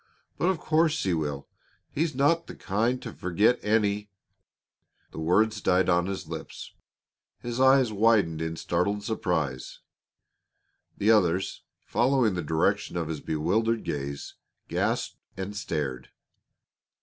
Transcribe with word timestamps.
But 0.39 0.47
of 0.49 0.57
course 0.57 1.03
he 1.03 1.13
will. 1.13 1.47
He's 1.91 2.15
not 2.15 2.47
the 2.47 2.55
kind 2.55 2.99
to 3.03 3.13
forget 3.13 3.59
any" 3.61 4.09
The 5.11 5.19
words 5.19 5.61
died 5.61 5.89
on 5.89 6.07
his 6.07 6.27
lips; 6.27 6.73
his 7.37 7.59
eyes 7.59 7.93
widened 7.93 8.41
in 8.41 8.55
startled 8.55 9.03
surprise. 9.03 9.81
The 10.97 11.11
others, 11.11 11.61
following 11.85 12.33
the 12.33 12.41
direction 12.41 12.97
of 12.97 13.09
his 13.09 13.19
bewildered 13.21 13.83
gaze, 13.83 14.33
gasped 14.67 15.17
and 15.37 15.55
stared. 15.55 16.09